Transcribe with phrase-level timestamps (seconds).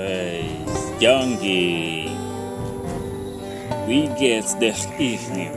[0.00, 0.48] Hey,
[0.96, 2.08] Junkie.
[3.84, 5.52] We get this evening.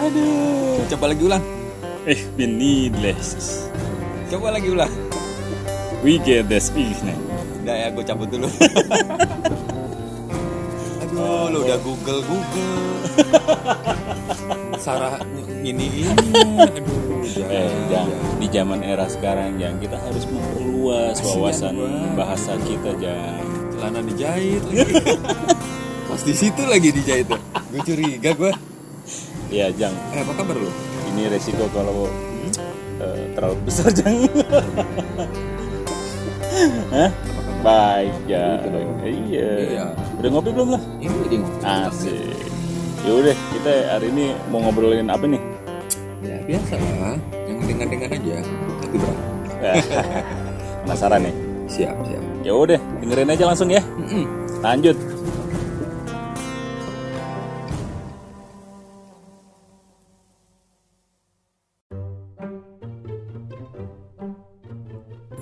[0.00, 1.44] Aduh, coba lagi ulang.
[2.08, 3.68] Ich bin needless.
[4.32, 4.88] Coba lagi ulang.
[6.00, 7.20] We get this evening.
[7.68, 8.48] Udah ya, gue cabut dulu.
[11.04, 12.80] Aduh, lu udah Google Google.
[14.80, 15.20] Sarah
[15.60, 16.08] ini ini.
[16.64, 17.50] Aduh, jangan.
[17.52, 21.74] Eh, Jang, di zaman era sekarang, Jang, kita harus memperluas wawasan
[22.14, 23.44] bahasa kita, Jang.
[23.72, 24.86] Celana dijahit lagi.
[26.08, 27.40] Pas di situ lagi dijahit tuh.
[27.68, 28.52] Gue curiga gue.
[29.48, 30.70] Ya, Jang, Eh, apa kabar lu?
[31.08, 32.12] ini resiko kalau
[33.00, 34.14] eh, terlalu besar, Jang.
[36.92, 37.10] Hah?
[37.60, 38.60] Baik, Jang.
[38.68, 38.90] Dong.
[39.02, 39.48] Iya.
[39.70, 39.84] Iya.
[40.16, 40.82] Udah ngopi belum lah?
[40.98, 41.60] Ini lagi ngopi.
[41.64, 42.36] Asik.
[43.06, 45.38] Yaudah, kita hari ini mau ngobrolin apa nih?
[46.46, 47.18] Biasa lah.
[47.50, 48.36] Yang dengar-dengar aja.
[48.78, 49.18] Tapi berat.
[50.86, 51.34] Penasaran nih?
[51.66, 52.22] Siap, siap.
[52.46, 53.82] Ya udah, dengerin aja langsung ya.
[53.82, 54.24] Mm-mm.
[54.62, 54.94] Lanjut.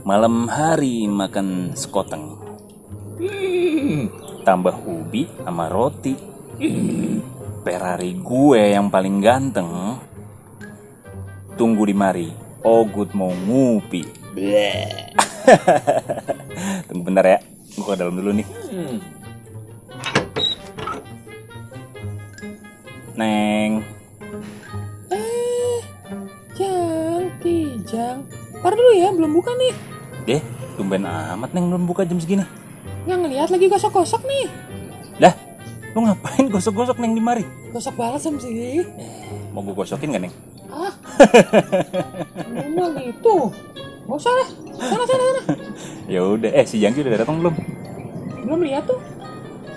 [0.08, 2.40] Malam hari makan sekoteng.
[4.48, 6.16] Tambah ubi sama roti.
[7.64, 9.93] Ferrari gue yang paling ganteng.
[11.64, 12.28] Tunggu di mari.
[12.60, 14.04] Ogut mau ngupi.
[16.84, 17.40] Tunggu bentar ya.
[17.72, 18.44] Gue ke dalam dulu nih.
[18.68, 18.96] Hmm.
[23.16, 23.80] Neng.
[26.52, 28.28] Jang, Kijang.
[28.60, 29.72] Ntar dulu ya, belum buka nih.
[30.28, 30.44] Deh,
[30.76, 32.44] tumben amat Neng belum buka jam segini.
[33.08, 34.52] Nggak ngeliat lagi gosok-gosok nih.
[35.16, 35.32] Lah,
[35.96, 37.48] lu ngapain gosok-gosok Neng di mari?
[37.72, 38.84] Gosok balsam sih.
[39.56, 40.36] Mau gue gosokin gak Neng?
[42.48, 43.50] Memang gitu.
[44.04, 44.48] Gak usah lah.
[44.74, 45.42] Sana, sana, sana.
[46.10, 47.54] Ya udah, eh si Jangki udah datang belum?
[48.44, 49.00] Belum lihat tuh.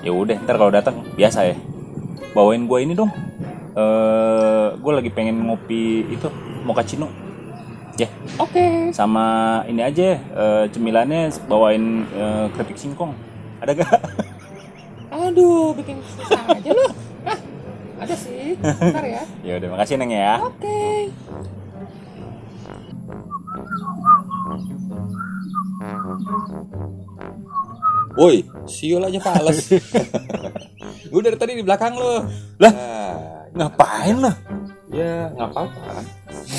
[0.03, 1.55] Ya udah, ntar kalau datang biasa ya.
[2.35, 3.09] Bawain gue ini dong.
[3.77, 6.27] Eh, gue lagi pengen ngopi itu
[6.65, 7.07] mochaccino.
[7.97, 8.05] Ya,
[8.37, 8.93] Oke.
[8.93, 13.09] sama ini aja eh, cemilannya bawain eh, keripik singkong.
[13.57, 13.89] Ada gak?
[15.09, 16.87] Aduh, bikin susah aja lu.
[17.25, 17.39] Ah,
[18.05, 18.36] ada sih.
[18.61, 19.21] Ntar ya.
[19.47, 20.41] ya udah, makasih Neng ya.
[20.41, 21.11] Oke.
[28.17, 29.69] Woi, siul aja fales.
[31.11, 32.25] Gue dari tadi di belakang lo.
[32.57, 32.73] Lah?
[32.73, 33.13] Nah,
[33.55, 34.31] Ngapain lo?
[34.87, 35.99] ya nggak apa-apa.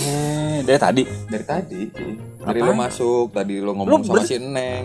[0.05, 1.03] Eh, dari tadi.
[1.27, 2.13] Dari tadi, sih.
[2.39, 2.83] dari lo Ngapain?
[2.87, 4.85] masuk, tadi lo ngomong Lo sama si Neng.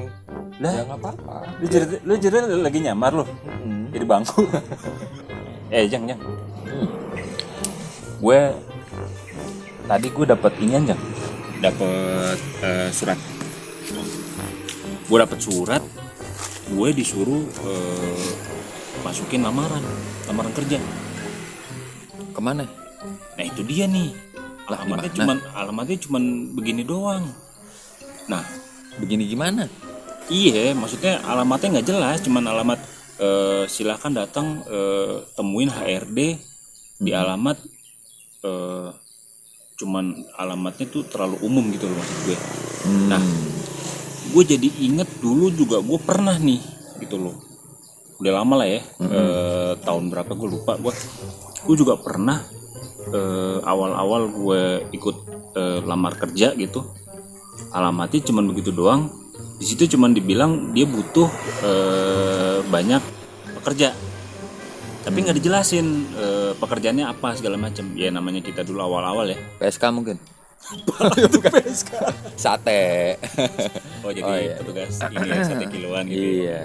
[0.57, 1.35] Lah, Ya nggak apa-apa.
[1.59, 3.25] lu jadi lu jadi lagi nyamar lo
[3.61, 3.91] Hmm.
[3.91, 4.41] di bangku.
[5.73, 6.17] eh, Jang, Jang.
[6.63, 6.87] Hmm.
[8.23, 8.41] Gue
[9.83, 11.01] tadi gue dapat inian jang
[11.59, 13.19] dapat eh, surat.
[15.11, 15.83] Gue dapat surat
[16.71, 18.31] gue disuruh eh,
[19.03, 19.83] masukin lamaran
[20.31, 20.79] lamaran kerja.
[22.31, 22.63] Ke mana?
[23.35, 24.15] nah itu dia nih.
[24.71, 26.23] Lah, alamatnya cuman alamatnya cuman
[26.55, 27.27] begini doang.
[28.31, 28.63] Nah
[29.01, 29.65] Begini gimana?
[30.31, 32.79] iya maksudnya alamatnya nggak jelas cuman alamat
[33.19, 36.39] eh, silahkan datang eh, temuin HRD
[37.03, 37.59] di alamat
[38.43, 38.89] eh,
[39.73, 40.05] cuman
[40.37, 42.37] alamatnya tuh terlalu umum gitu loh maksud gue
[42.83, 43.23] Nah,
[44.35, 46.59] gue jadi inget dulu juga gue pernah nih
[46.99, 47.39] gitu loh.
[48.19, 50.91] Udah lama lah ya, eh, tahun berapa gue lupa gue.
[51.63, 52.43] Gue juga pernah
[53.07, 54.61] eh, awal-awal gue
[54.99, 55.15] ikut
[55.55, 56.83] eh, lamar kerja gitu.
[57.71, 59.07] Alamatnya cuman begitu doang.
[59.55, 61.31] Di situ cuman dibilang dia butuh
[61.63, 62.99] eh, banyak
[63.63, 63.95] pekerja.
[65.03, 67.91] Tapi nggak dijelasin eh, pekerjaannya apa segala macam.
[67.93, 69.37] Ya namanya kita dulu awal-awal ya.
[69.59, 70.17] PSK mungkin.
[72.35, 73.19] Sate.
[73.99, 74.55] Oh jadi Oh, iya.
[74.57, 76.23] petugas ini ya, satu kiloan gitu.
[76.41, 76.63] iya.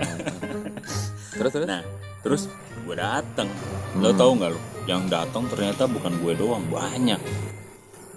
[1.34, 1.66] terus terus?
[1.66, 1.82] Nah,
[2.20, 2.42] terus
[2.80, 3.48] gue datang.
[3.98, 4.60] Lo tau nggak lo?
[4.86, 7.18] Yang datang ternyata bukan gue doang, banyak.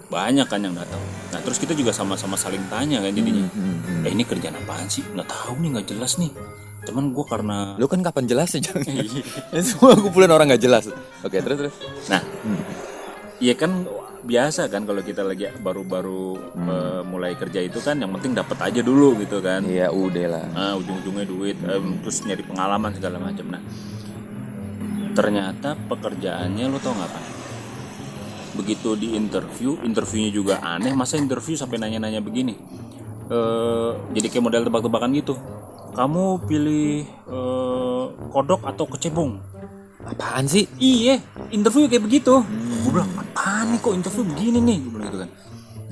[0.06, 1.00] Banyak kan yang datang.
[1.30, 3.48] Nah, terus kita juga sama-sama saling tanya kan jadinya.
[3.48, 5.02] Hmm, Eh ini kerjaan apaan sih?
[5.02, 6.30] Nggak tahu nih, nggak jelas nih.
[6.82, 8.86] Cuman gue karena Lu kan kapan jelasnya jangan.
[9.66, 10.90] Semua kumpulan orang nggak jelas.
[11.22, 11.74] Oke terus terus.
[12.10, 12.22] Nah,
[13.38, 13.86] iya kan
[14.22, 18.80] biasa kan kalau kita lagi baru-baru eh, mulai kerja itu kan yang penting dapat aja
[18.82, 19.62] dulu gitu kan.
[19.66, 20.46] Iya udah lah.
[20.54, 23.62] Ah, ujung-ujungnya duit em, terus nyari pengalaman segala macam nah
[25.12, 27.20] ternyata pekerjaannya lo tau nggak apa
[28.56, 32.56] begitu di interview interviewnya juga aneh masa interview sampai nanya-nanya begini
[33.32, 35.34] Eh, jadi kayak model tebak-tebakan gitu
[35.92, 39.32] kamu pilih eh, kodok atau kecebong
[40.02, 40.66] Apaan sih?
[40.76, 42.42] iya interview kayak begitu
[42.82, 45.30] gue bilang apaan nih kok interview begini nih gue bilang gitu kan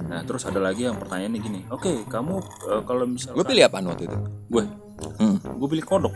[0.02, 2.34] nah terus ada lagi yang pertanyaannya gini oke kamu
[2.66, 4.18] eh, kalau Lu misalkan pilih apaan waktu itu?
[4.48, 4.64] gue
[5.16, 5.40] Hmm.
[5.40, 6.12] gue pilih kodok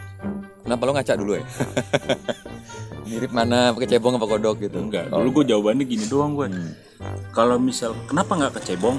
[0.60, 1.44] Kenapa lo ngaca dulu ya?
[3.04, 4.76] Mirip mana pakai cebong apa kodok gitu?
[4.78, 5.20] enggak Oh.
[5.20, 6.48] dulu gue jawabannya gini doang gue
[7.30, 8.96] kalau misal kenapa nggak kecebong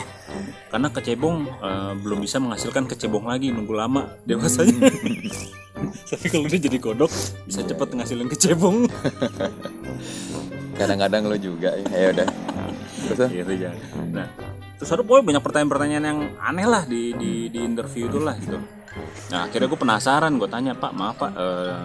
[0.72, 4.90] karena kecebong eh, belum bisa menghasilkan kecebong lagi nunggu lama dewasanya
[6.10, 7.12] tapi kalau dia jadi kodok
[7.46, 8.88] bisa cepat ngasilin kecebong
[10.76, 11.88] Kadang-kadang lo juga ya.
[11.88, 12.28] Ya udah.
[13.08, 13.30] Terus ah?
[13.32, 13.72] gitu ya
[14.12, 14.28] nah
[14.76, 18.60] terus ada pokoknya banyak pertanyaan-pertanyaan yang aneh lah di di, di interview itu lah gitu.
[19.32, 21.84] Nah akhirnya gue penasaran gue tanya pak maaf pak eh,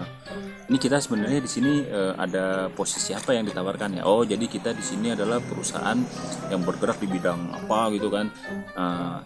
[0.71, 4.03] ini kita sebenarnya di sini eh, ada posisi apa yang ditawarkan ya?
[4.07, 5.99] Oh jadi kita di sini adalah perusahaan
[6.47, 8.31] yang bergerak di bidang apa gitu kan.
[8.75, 9.17] Eh,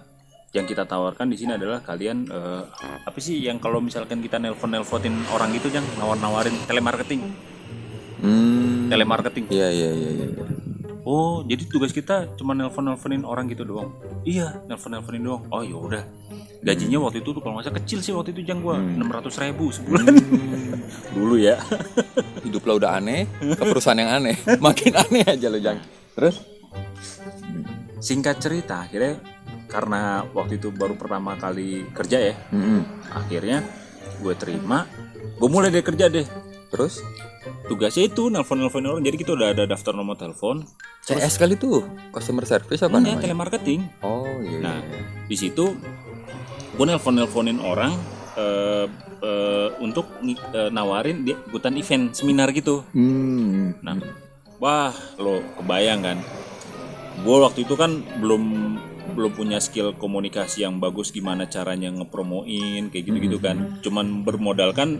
[0.55, 2.63] yang kita tawarkan di sini adalah kalian eh,
[3.05, 7.21] apa sih yang kalau misalkan kita nelpon nelponin orang gitu yang nawar nawarin telemarketing?
[8.25, 8.89] Hmm.
[8.89, 9.45] telemarketing.
[9.51, 10.25] Iya iya iya iya.
[11.05, 13.93] Oh, jadi tugas kita cuma nelpon-nelponin orang gitu doang.
[14.25, 15.45] Iya, nelpon-nelponin doang.
[15.53, 16.03] Oh, ya udah.
[16.65, 19.37] Gajinya waktu itu tuh kalau nggak salah kecil sih waktu itu jang gua enam ratus
[19.37, 20.01] ribu sebulan.
[21.15, 21.61] Dulu ya.
[22.45, 24.33] Hidup lo udah aneh, ke perusahaan yang aneh.
[24.65, 25.77] Makin aneh aja lo Jang.
[26.17, 26.41] Terus?
[28.01, 29.21] Singkat cerita, akhirnya
[29.69, 32.81] karena waktu itu baru pertama kali kerja ya, Mm-mm.
[33.13, 33.61] akhirnya
[34.25, 34.89] gue terima.
[35.37, 36.25] Gue mulai deh kerja deh.
[36.75, 36.99] Terus?
[37.71, 39.03] Tugasnya itu nelpon-nelponin orang.
[39.07, 40.67] Jadi kita udah ada daftar nomor telepon.
[41.07, 43.23] CS kali tuh, customer service apa namanya?
[43.23, 43.87] telemarketing.
[44.03, 44.59] Oh iya.
[44.59, 44.99] Nah, iya.
[45.29, 45.71] di situ
[46.75, 47.95] gue nelpon nelponin orang
[48.35, 48.85] eh,
[49.23, 52.83] eh, untuk eh, nawarin dia ikutan event seminar gitu.
[52.91, 53.79] Hmm.
[53.79, 53.95] Nah,
[54.59, 56.17] wah lo kebayang kan?
[57.23, 58.43] Gue waktu itu kan belum
[59.15, 63.79] belum punya skill komunikasi yang bagus gimana caranya ngepromoin kayak gitu-gitu kan.
[63.79, 64.99] Cuman bermodalkan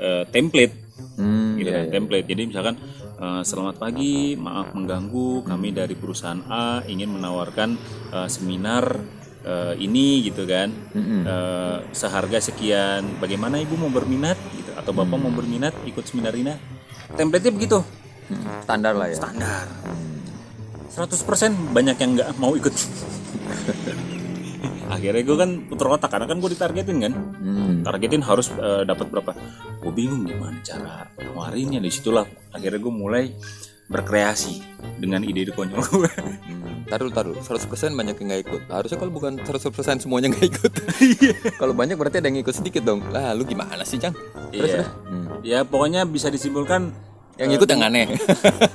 [0.00, 1.92] eh, template Hmm, gitu iya, kan, iya.
[1.92, 2.26] template.
[2.28, 2.74] Jadi misalkan
[3.20, 7.76] eh, selamat pagi, maaf mengganggu, kami dari perusahaan A ingin menawarkan
[8.12, 8.84] eh, seminar
[9.44, 11.22] eh, ini gitu kan, Mm-mm.
[11.24, 13.20] Eh, seharga sekian.
[13.20, 16.52] Bagaimana ibu mau berminat gitu atau bapak mau berminat ikut seminar ini?
[17.10, 17.78] Template-nya begitu,
[18.30, 19.18] Hmm, Standar lah ya.
[19.18, 19.66] standar.
[20.90, 22.70] 100% banyak yang nggak mau ikut.
[24.90, 27.74] Akhirnya gue kan puter otak karena kan gue ditargetin kan Hmm.
[27.80, 29.32] targetin harus eh, dapat berapa
[29.78, 33.24] gue bingung gimana cara nawarinnya di situlah akhirnya gue mulai
[33.86, 34.60] berkreasi
[34.96, 36.84] dengan ide-ide konyol gue Hmm.
[36.86, 38.62] Taruh taruh 100% banyak yang nggak ikut.
[38.66, 39.70] Harusnya kalau bukan 100%
[40.00, 40.72] semuanya nggak ikut.
[41.62, 43.06] kalau banyak berarti ada yang ikut sedikit dong.
[43.06, 44.10] Lah lu gimana sih, Cang?
[44.50, 44.74] Terus Iya.
[44.74, 44.88] terus.
[45.06, 45.26] Hmm.
[45.40, 46.90] ya pokoknya bisa disimpulkan
[47.38, 48.06] Yang ikut yang aneh.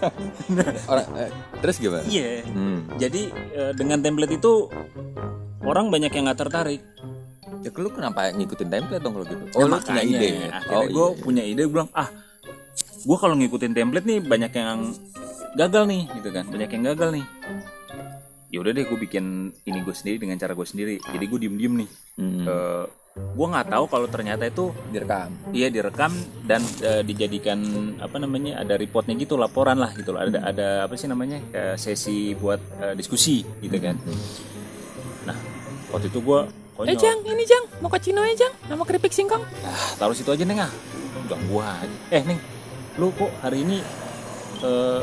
[0.90, 1.30] Orang eh,
[1.60, 2.08] terus gimana?
[2.08, 2.88] iya Hmm.
[2.96, 3.22] jadi
[3.52, 4.72] eh, dengan template itu
[5.66, 6.82] orang banyak yang nggak tertarik
[7.62, 9.42] Ya lu kenapa ngikutin template dong kalau gitu?
[9.44, 10.30] Ya, Oh, lu punya ide.
[10.48, 11.18] akhirnya Oh, gue iya.
[11.20, 12.10] punya ide gue bilang ah
[13.02, 14.80] gue kalau ngikutin template nih banyak yang
[15.56, 17.26] gagal nih gitu kan banyak yang gagal nih
[18.48, 19.26] ya udah deh gue bikin
[19.60, 22.46] ini gue sendiri dengan cara gue sendiri jadi gue diem diem nih Hmm.
[23.16, 25.32] gue nggak tahu kalau ternyata itu direkam.
[25.50, 26.12] Iya direkam
[26.44, 27.60] dan eh, dijadikan
[27.98, 30.20] apa namanya ada reportnya gitu laporan lah gitu loh.
[30.20, 34.55] ada ada apa sih namanya kayak sesi buat eh, diskusi gitu kan nah
[35.96, 39.16] waktu itu gua Eh konyol Jang, ini Jang, mau ke Cino ya Jang, nama keripik
[39.16, 39.40] singkong.
[39.64, 40.72] ah, taruh situ aja neng ah
[41.32, 42.36] ganggu aja eh neng
[43.00, 43.80] lu kok hari ini
[44.60, 45.02] eh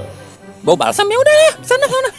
[0.62, 1.06] Bau balsam.
[1.06, 2.10] Sam ya udah ya, sana sana.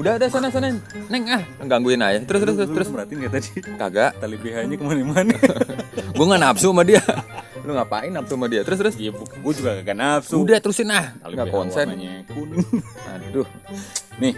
[0.00, 0.72] Udah udah sana sana.
[1.12, 2.24] Neng ah, gangguin aja.
[2.24, 2.70] Terus terus terus.
[2.72, 2.88] terus.
[2.88, 4.16] merhatiin nggak tadi Kagak.
[4.16, 5.36] tali BH nya ke mana-mana
[6.16, 7.04] Gue nggak nafsu sama dia.
[7.68, 8.64] Lu ngapain nafsu sama dia?
[8.64, 8.94] Terus terus.
[8.96, 11.12] iya gue juga kagak nafsu Udah terusin ah.
[11.20, 11.92] Nggak konsen.
[12.32, 12.64] kuning
[13.12, 13.44] Aduh.
[14.16, 14.32] Nih,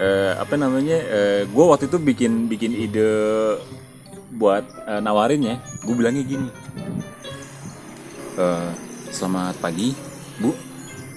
[0.00, 0.98] eh, apa namanya?
[1.44, 3.08] gue waktu itu bikin bikin ide
[4.32, 5.56] buat eh, nawarin ya.
[5.84, 6.48] Gue bilangnya gini.
[8.40, 8.70] Eh,
[9.12, 9.92] selamat pagi,
[10.40, 10.56] Bu.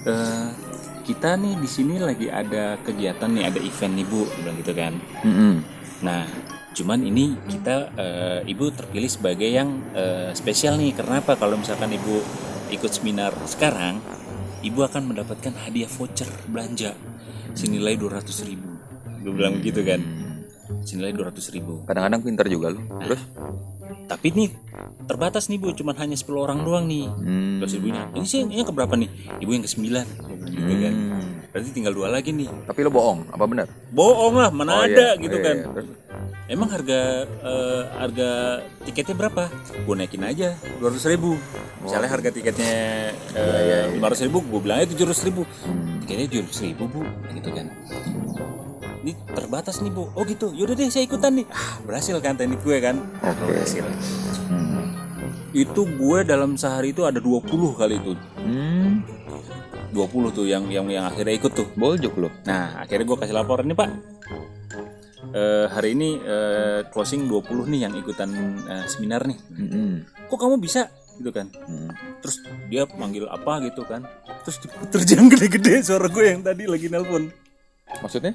[0.04, 0.69] Eh,
[1.10, 4.22] kita nih di sini lagi ada kegiatan nih, ada event nih, Bu.
[4.38, 4.94] Bilang gitu kan.
[5.26, 5.54] Mm-mm.
[6.06, 6.22] Nah,
[6.70, 10.94] cuman ini kita eh, Ibu terpilih sebagai yang eh, spesial nih.
[10.94, 11.34] Karena apa?
[11.34, 12.14] Kalau misalkan Ibu
[12.70, 13.98] ikut seminar sekarang,
[14.62, 16.94] Ibu akan mendapatkan hadiah voucher belanja
[17.58, 18.70] senilai 200.000 ribu.
[19.26, 19.98] Gue bilang begitu kan.
[20.86, 21.82] Senilai 200.000 ribu.
[21.90, 22.86] Kadang-kadang pintar juga lu.
[23.02, 23.20] Terus?
[24.10, 24.50] Tapi nih
[25.06, 27.06] terbatas nih Bu, cuman hanya 10 orang doang nih.
[27.06, 27.62] Hmm.
[27.62, 28.02] 200.000 ribunya.
[28.10, 29.06] Ini sih yang keberapa nih?
[29.38, 29.86] Ibu yang ke-9.
[30.50, 30.94] Gitu kan.
[30.94, 31.26] Hmm.
[31.50, 32.46] Berarti tinggal dua lagi nih.
[32.62, 33.66] Tapi lu bohong, apa benar?
[33.90, 35.22] Bohong lah, mana Oh, ada iya.
[35.22, 35.56] gitu Iya, kan.
[35.56, 35.66] iya.
[35.70, 35.86] Terus?
[36.46, 38.30] Emang harga eh, harga
[38.82, 39.42] tiketnya berapa?
[39.82, 41.38] Gue naikin aja 200 ribu.
[41.80, 42.14] Misalnya Oh.
[42.18, 42.74] harga tiketnya
[43.30, 45.42] Iya, eh, 500 ribu, gue bilangnya 700 ribu.
[46.02, 47.66] Tiketnya 700 ribu bu, gitu kan.
[49.00, 50.12] Ini terbatas nih bu.
[50.12, 50.52] Oh gitu.
[50.52, 51.46] Yaudah deh saya ikutan nih.
[51.48, 53.00] Ah, berhasil kan teknik gue kan.
[53.20, 53.42] Oke.
[53.48, 53.84] Berhasil.
[54.46, 54.92] Hmm.
[55.50, 58.12] Itu gue dalam sehari itu ada 20 kali itu.
[58.38, 59.00] Hmm.
[59.90, 59.96] 20
[60.30, 61.66] tuh yang yang yang akhirnya ikut tuh.
[61.74, 62.28] Boljuk lu.
[62.44, 63.90] Nah, akhirnya gue kasih laporan nih pak.
[65.30, 68.30] eh, hari ini eh, closing 20 nih yang ikutan
[68.66, 70.02] eh, seminar nih Mm-mm.
[70.26, 71.92] kok kamu bisa gitu kan Mm.
[72.18, 74.02] terus dia manggil apa gitu kan
[74.42, 77.30] terus jam gede-gede suara gue yang tadi lagi nelpon
[78.00, 78.34] Maksudnya?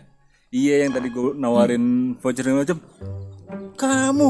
[0.51, 2.77] Iya yang tadi gue nawarin voucher yang macam.
[3.75, 4.27] Kamu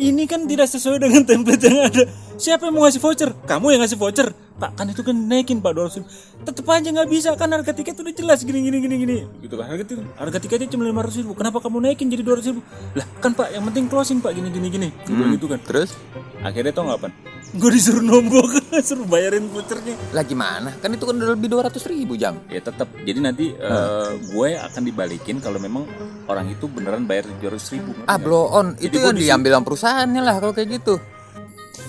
[0.00, 2.04] ini kan tidak sesuai dengan template yang ada.
[2.40, 3.30] Siapa yang mau ngasih voucher?
[3.44, 4.28] Kamu yang ngasih voucher
[4.60, 6.08] pak kan itu kan naikin pak 200 ribu.
[6.44, 9.16] Tetep aja nggak bisa kan harga tiket udah jelas gini gini gini gini.
[9.40, 11.32] Gitu kan harga tiket harga tiketnya cuma 500 ribu.
[11.32, 12.60] Kenapa kamu naikin jadi 200 ribu?
[12.92, 14.88] Lah kan pak yang penting closing pak gini gini gini.
[15.08, 15.58] Gue bilang gitu kan.
[15.64, 15.96] Terus?
[16.40, 17.08] akhirnya tau nggak apa
[17.50, 20.70] gue disuruh nombok suruh bayarin vouchernya Lah gimana?
[20.78, 22.38] Kan itu kan udah lebih 200 ribu jam.
[22.46, 25.82] ya tetap jadi nanti eh, gue akan dibalikin kalau memang
[26.30, 27.90] orang itu beneran bayar tujuh ratus ribu.
[28.06, 30.94] Ah blow on, itu gua yang diambil sama perusahaannya lah kalau kayak gitu.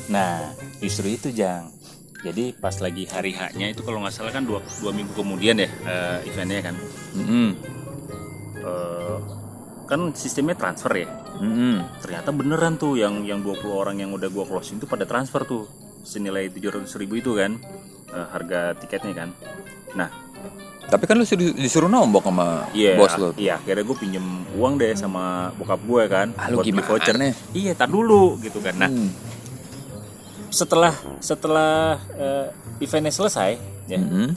[0.10, 0.44] nah
[0.82, 1.70] justru itu jang
[2.22, 5.66] jadi pas lagi hari haknya itu kalau nggak salah kan dua, dua minggu kemudian ya
[5.68, 6.76] eh, eventnya kan
[7.14, 7.50] Mm-mm.
[8.58, 9.18] Eh,
[9.86, 11.82] kan sistemnya transfer ya Mm-mm.
[12.00, 15.66] ternyata beneran tuh yang yang 20 orang yang udah gua closing tuh pada transfer tuh
[16.02, 17.58] senilai tujuh ratus ribu itu kan
[18.08, 19.30] eh, harga tiketnya kan
[19.94, 20.10] nah
[20.84, 23.32] Tapi kan lu disuruh, disuruh nombok sama Iya, bos lu.
[23.40, 23.56] iya.
[23.56, 26.88] Akhirnya gue pinjem uang deh sama bokap gue kan, Ah, lu buat beli gimana?
[26.92, 27.16] voucher.
[27.56, 28.76] Iya, tar dulu gitu kan.
[28.76, 29.08] Nah, Hmm.
[30.52, 30.94] Setelah
[31.24, 32.48] setelah eh,
[32.84, 33.56] eventnya selesai,
[33.88, 34.36] ya, Mm-mm.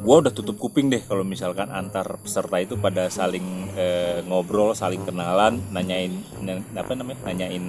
[0.00, 5.02] gue udah tutup kuping deh kalau misalkan antar peserta itu pada saling eh, ngobrol, saling
[5.04, 7.64] kenalan, nanyain nan- apa namanya, nanyain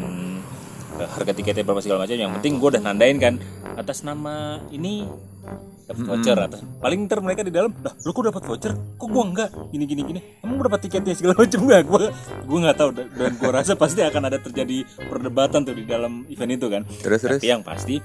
[1.01, 2.15] eh, harga tiketnya berapa segala macam.
[2.15, 3.35] Yang penting gue udah nandain kan
[3.75, 5.09] atas nama ini
[5.91, 8.73] dapat voucher atas paling ntar mereka di dalam dah lu kok dapat voucher?
[8.97, 9.49] Kok gua enggak?
[9.69, 10.19] Gini gini gini.
[10.41, 11.81] Emang gua dapat tiketnya segala macam enggak?
[11.85, 11.99] Gua
[12.47, 16.51] gua nggak tahu dan gua rasa pasti akan ada terjadi perdebatan tuh di dalam event
[16.55, 16.81] itu kan.
[16.87, 17.39] Terus terus.
[17.39, 18.01] tapi yang pasti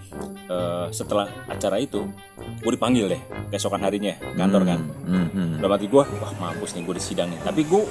[0.50, 2.04] eh, setelah acara itu
[2.36, 4.80] gue dipanggil deh keesokan harinya kantor kan.
[5.06, 5.58] Hmm, hmm.
[5.62, 7.40] udah mati gue wah mampus nih gue disidang nih.
[7.42, 7.82] Tapi gue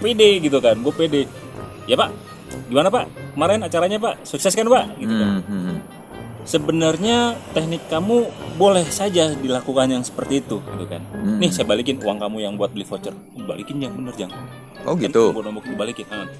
[0.00, 1.22] pede gitu kan gue pede.
[1.86, 2.10] Ya pak.
[2.70, 3.04] Gimana pak?
[3.36, 4.84] Kemarin acaranya pak sukses kan pak?
[4.98, 5.42] Gitu kan.
[5.44, 5.95] Hmm, hmm.
[6.46, 7.16] Sebenarnya
[7.50, 8.24] teknik kamu
[8.54, 11.38] boleh saja dilakukan yang seperti itu gitu kan Hmm.
[11.38, 14.32] nih saya balikin uang kamu yang buat beli voucher balikin yang bener jang
[14.82, 15.34] Oh gitu.
[15.34, 16.30] gue nombok dibalikin ah.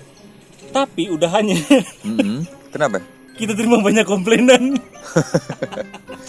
[0.71, 1.59] tapi udahannya
[2.01, 2.47] Hmm.
[2.71, 3.03] Kenapa?
[3.35, 4.63] kita terima banyak komplainan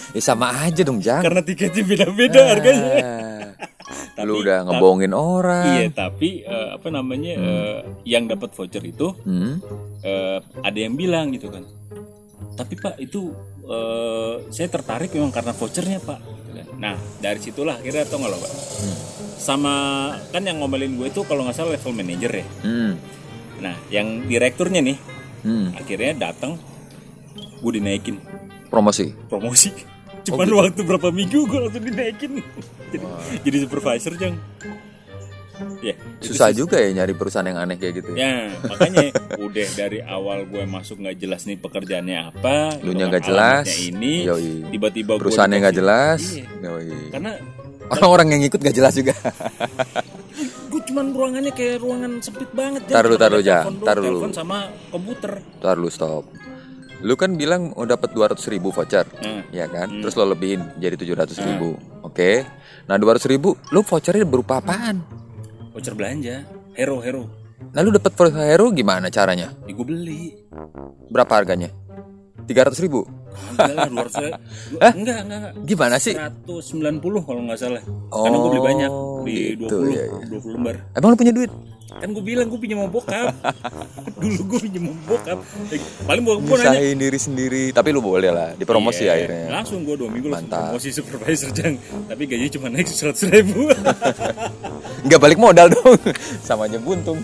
[0.08, 1.20] Ya sama aja dong, Jang.
[1.20, 2.90] karena tiketnya beda-beda harganya
[4.12, 5.78] Ah, Lu udah ngebohongin orang.
[5.78, 9.62] iya tapi eh, apa namanya eh, yang dapat voucher itu Hmm.
[10.02, 11.62] eh, ada yang bilang gitu kan
[12.54, 13.32] tapi pak itu
[13.64, 16.20] eh, saya tertarik memang karena vouchernya pak.
[16.54, 18.52] Gitu nah dari situlah akhirnya tau nggak lo pak?
[19.38, 19.74] Sama
[20.30, 22.46] kan yang ngomelin gue itu kalau nggak salah level manager ya.
[22.62, 22.92] Hmm.
[23.58, 24.98] nah yang direkturnya nih
[25.38, 25.70] Hmm.
[25.74, 26.58] akhirnya datang
[27.62, 28.18] gue dinaikin.
[28.70, 29.14] Promosi.
[29.30, 29.70] promosi.
[30.26, 32.42] Cuman waktu berapa minggu gue langsung dinaikin.
[32.92, 33.04] Jadi,
[33.44, 34.40] jadi supervisor jang
[35.80, 38.10] ya Susah juga ya nyari perusahaan yang aneh kayak gitu.
[38.14, 43.24] Ya, makanya udah dari awal gue masuk nggak jelas nih pekerjaannya apa, Lu nya nggak
[43.24, 43.66] jelas.
[43.78, 44.26] ini,
[44.68, 46.20] tiba-tiba Perusahaannya nggak jelas.
[46.32, 46.46] Iya.
[46.64, 47.10] Yoi.
[47.10, 47.32] Karena
[47.88, 49.16] Orang-orang yang ikut gak jelas juga.
[50.70, 52.84] gue cuman ruangannya kayak ruangan sempit banget.
[52.84, 52.94] Jan.
[52.94, 53.56] Tar dulu, Cuma tar ada dulu, Jan.
[53.56, 54.04] telepon doang, Tar dulu.
[54.04, 54.58] telepon sama
[54.92, 55.32] komputer.
[55.56, 56.24] Ntar lu stop.
[56.98, 59.88] Lu kan bilang mau dapat 200 ribu voucher, Nah, ya kan?
[60.02, 62.30] Terus lo lebihin jadi 700 ribu, oke?
[62.84, 65.00] Nah 200 ribu, lu vouchernya berupa apaan?
[65.78, 66.42] Voucher belanja,
[66.74, 67.30] hero hero,
[67.70, 69.54] Nah lu dapat voucher hero gimana caranya?
[69.62, 70.34] ya gue beli.
[71.06, 71.70] Berapa harganya?
[72.50, 73.06] 300 ribu?
[73.28, 75.52] Enggak lah, 200 Enggak, enggak, enggak.
[75.64, 76.14] Gimana sih?
[76.14, 77.82] 190 kalau nggak salah.
[78.08, 78.90] Karena gue beli Oh, banyak,
[79.22, 80.26] beli gitu, 20, ya, ya.
[80.30, 80.74] 20 lembar.
[80.92, 81.52] Emang lu punya duit?
[81.88, 83.26] Kan gue bilang gue pinjam sama bokap.
[84.22, 85.38] Dulu gue pinjam sama bokap.
[86.04, 89.44] Paling bokap gue nanya, diri sendiri, tapi lu boleh lah, dipromosi Iya, akhirnya.
[89.50, 91.74] Langsung gue dua minggu langsung promosi supervisor jang.
[92.06, 93.66] Tapi gajinya cuma naik seratus ribu.
[95.08, 95.96] Nggak balik modal dong,
[96.38, 97.18] sama aja buntung.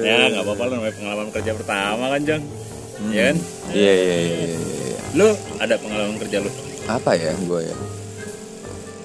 [0.00, 2.42] Ya nggak apa-apa lah namanya pengalaman kerja pertama kan jang.
[3.08, 3.36] Ya kan?
[3.72, 4.22] Iya iya iya.
[4.44, 4.98] iya, iya.
[5.16, 6.52] Lu ada pengalaman kerja lu?
[6.84, 7.76] Apa ya gue ya?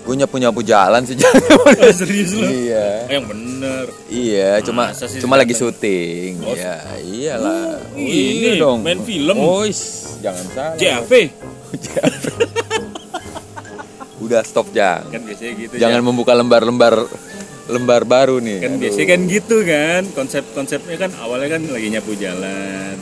[0.05, 1.41] Gue nyapu nyapu jalan sih jangan.
[1.55, 2.45] Oh, serius lu?
[2.45, 3.07] iya.
[3.07, 3.85] Oh, yang bener.
[4.05, 6.45] Iya, cuma Masa sih cuma lagi syuting.
[6.45, 6.53] Oh.
[6.53, 7.81] Iya, iyalah.
[7.95, 9.35] Oh, ini main film.
[9.39, 10.77] Ois, jangan salah.
[10.77, 11.11] JAV
[14.25, 15.05] Udah stop Jang.
[15.09, 15.73] kan biasanya gitu.
[15.77, 16.07] Jangan Jang.
[16.07, 16.95] membuka lembar-lembar
[17.65, 18.61] lembar baru nih.
[18.61, 18.81] kan Aduh.
[18.81, 22.93] biasanya kan gitu kan konsep-konsepnya kan awalnya kan lagi nyapu jalan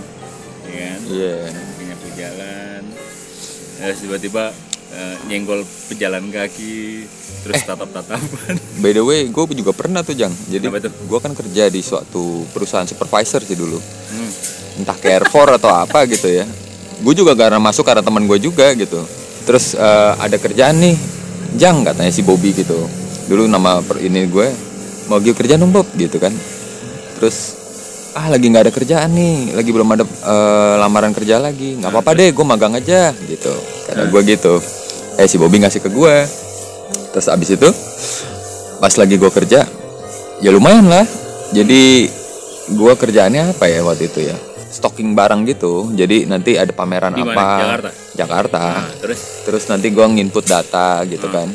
[1.13, 1.61] ya kan Iya.
[1.63, 2.81] lagi nyapu jalan
[3.73, 4.43] terus tiba-tiba
[4.93, 7.05] eh, nyenggol pejalan kaki
[7.43, 7.65] terus Eh.
[7.65, 10.31] tatap-tatapan By the way, gue juga pernah tuh Jang.
[10.47, 13.79] Jadi gue kan kerja di suatu perusahaan supervisor sih dulu.
[13.79, 14.31] hmm.
[14.83, 16.43] Entah Carrefour atau apa gitu ya.
[16.99, 19.03] Gue juga karena masuk karena teman gue juga gitu.
[19.43, 20.95] Terus eh, ada kerjaan nih,
[21.55, 22.75] Jang katanya si Bobby gitu.
[23.27, 24.47] Dulu nama per ini gue
[25.07, 26.31] mau gue kerja dong Bob gitu kan
[27.13, 27.62] terus
[28.13, 29.57] ah lagi nggak ada kerjaan nih.
[29.57, 31.77] Lagi belum ada eh, lamaran kerja lagi.
[31.81, 33.53] Nggak apa-apa deh gue magang aja gitu.
[33.89, 34.61] Kata gue gitu.
[35.17, 36.15] Eh si Bobby ngasih ke gue
[37.13, 37.69] terus abis itu
[38.81, 39.65] pas lagi gue kerja
[40.41, 41.05] ya lumayan lah.
[41.53, 42.09] Jadi
[42.73, 44.37] gue kerjaannya apa ya waktu itu ya?
[44.73, 45.93] Stocking barang gitu.
[45.93, 47.37] Jadi nanti ada pameran Di mana?
[47.37, 47.49] apa?
[47.61, 47.89] Jakarta?
[48.17, 48.63] Jakarta.
[48.81, 49.19] Nah, terus?
[49.45, 51.45] Terus nanti gue nginput data gitu kan.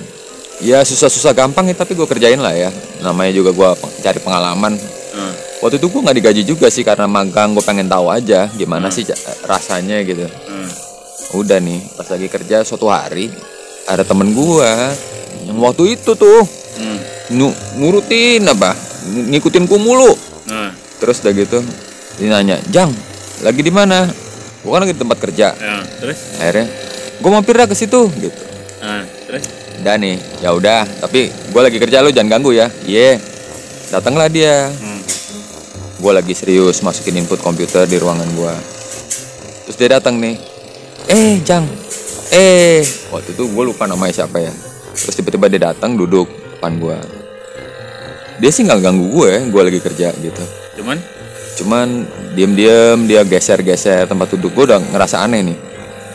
[0.59, 2.71] Ya susah-susah gampang ya tapi gue kerjain lah ya.
[3.03, 3.69] Namanya juga gue
[4.03, 4.79] cari pengalaman.
[5.19, 8.88] Nah, waktu itu gue nggak digaji juga sih karena magang gue pengen tahu aja gimana
[8.88, 10.25] sih ca- rasanya gitu.
[10.25, 10.71] Nah,
[11.35, 13.29] udah nih pas lagi kerja suatu hari
[13.85, 14.71] ada temen gue
[15.45, 16.43] yang waktu itu tuh
[16.79, 16.99] hmm,
[17.35, 18.73] nu nurutin apa
[19.09, 20.15] ng- ngikutin ku mulu.
[20.47, 21.59] Nah, terus udah gitu
[22.19, 22.91] dia nanya jang
[23.43, 24.07] lagi di mana?
[24.59, 25.55] Gue kan lagi di tempat kerja.
[25.55, 26.19] Ya, terus?
[26.38, 26.67] Akhirnya
[27.19, 28.41] gue mampir dah ke situ gitu.
[28.79, 29.45] Nah, terus?
[29.79, 32.67] Udah nih ya udah tapi gue lagi kerja lu jangan ganggu ya.
[32.83, 33.19] Iya
[33.88, 34.67] datanglah dia.
[34.71, 34.88] Hmm,
[35.99, 38.55] gue lagi serius masukin input komputer di ruangan gue
[39.69, 40.40] terus dia datang nih.
[41.12, 41.69] Eh jang.
[42.33, 42.81] Eh.
[43.12, 44.52] Waktu itu gue lupa namanya siapa ya.
[44.97, 46.25] Terus tiba-tiba dia datang duduk
[46.57, 46.99] depan gue
[48.38, 50.43] dia sih nggak ganggu gue gue lagi kerja gitu.
[50.81, 50.99] Cuman?
[51.59, 51.87] Cuman
[52.38, 55.59] diem-diem dia geser-geser tempat duduk gue udah ngerasa aneh nih.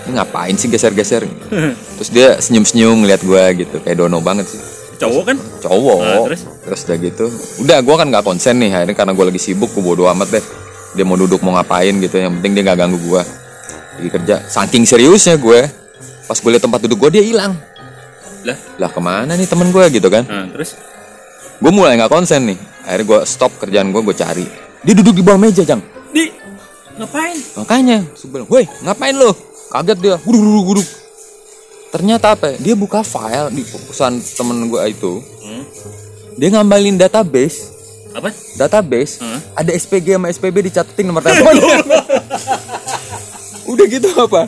[0.08, 1.28] Ini ngapain sih geser-geser?
[2.00, 4.73] Terus dia senyum-senyum ngeliat gue gitu kayak dono banget sih
[5.04, 5.38] cowok kan?
[5.60, 6.00] Cowok.
[6.00, 6.42] Nah, terus?
[6.64, 7.26] terus udah gitu.
[7.64, 10.44] Udah gue kan nggak konsen nih akhirnya karena gue lagi sibuk gue bodo amat deh.
[10.94, 13.22] Dia mau duduk mau ngapain gitu yang penting dia nggak ganggu gue
[14.00, 14.36] lagi kerja.
[14.48, 15.68] Saking seriusnya gue
[16.24, 17.54] pas gue liat tempat duduk gue dia hilang.
[18.44, 18.58] Lah?
[18.80, 20.24] Lah ke mana nih temen gue gitu kan?
[20.28, 20.76] Nah, terus?
[21.60, 22.60] Gue mulai nggak konsen nih.
[22.88, 24.46] Akhirnya gue stop kerjaan gue gue cari.
[24.84, 25.80] Dia duduk di bawah meja jang.
[26.12, 26.32] Di
[27.00, 27.38] ngapain?
[27.60, 29.36] Makanya gue bilang woi ngapain lo
[29.72, 30.16] kaget dia.
[30.24, 31.03] Guruk guruk
[31.94, 32.58] ternyata apa ya?
[32.58, 35.22] dia buka file di perusahaan temen gue itu.
[35.46, 35.64] Hmm,
[36.36, 37.70] dia ngambilin database.
[38.14, 38.30] Apa?
[38.58, 39.38] Database Hmm.
[39.54, 41.54] ada SPG sama SPB dicatetin nomor telepon
[43.64, 44.46] udah gitu apa?